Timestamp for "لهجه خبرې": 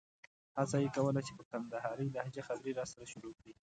2.15-2.71